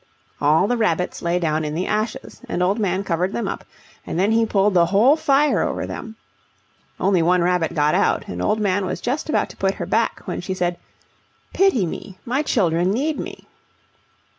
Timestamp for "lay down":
1.21-1.63